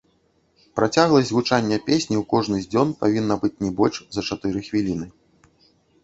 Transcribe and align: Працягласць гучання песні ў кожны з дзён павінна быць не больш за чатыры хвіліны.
Працягласць 0.77 1.33
гучання 1.37 1.77
песні 1.89 2.15
ў 2.19 2.23
кожны 2.33 2.57
з 2.63 2.69
дзён 2.71 2.93
павінна 3.01 3.35
быць 3.43 3.51
не 3.65 3.69
больш 3.81 4.01
за 4.17 4.21
чатыры 4.31 4.59
хвіліны. 4.69 5.07